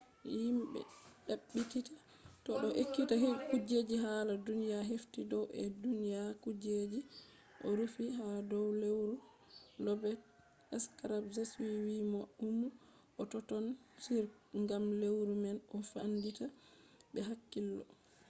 [0.43, 0.81] himɓe
[1.25, 1.93] ɗaɓɓititta
[2.45, 3.13] bo ɗo ekkita
[3.49, 6.99] kujeji hala duniya hefti dow ɓe ɗo ɗyona kujeji
[7.61, 9.13] ɗo rufi ha dow lewru
[9.85, 10.19] lobet
[10.83, 11.35] skraps.
[11.61, 12.57] ɓe wi mo ɗum
[13.15, 13.65] ɗo totton
[14.55, 16.45] on gam lewru man ɗo famɗita
[17.11, 17.83] be hakkiilo